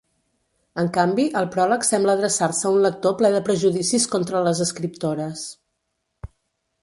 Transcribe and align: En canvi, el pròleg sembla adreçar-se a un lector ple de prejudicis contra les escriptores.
En 0.83 0.87
canvi, 0.93 1.23
el 1.41 1.47
pròleg 1.55 1.83
sembla 1.89 2.15
adreçar-se 2.19 2.65
a 2.69 2.71
un 2.77 2.87
lector 2.87 3.13
ple 3.19 3.31
de 3.35 3.43
prejudicis 3.49 4.07
contra 4.15 4.41
les 4.47 4.63
escriptores. 4.65 5.45